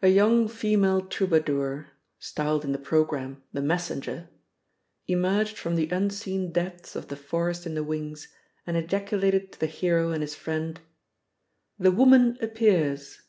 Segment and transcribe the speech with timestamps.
[0.00, 4.30] A young female troubadour (styled in the programme "the messenger")
[5.06, 8.28] emerged from the unseen depths of the forest in the wings
[8.66, 10.80] and ejaculated to the hero and his friend:
[11.78, 13.20] "The woman appears."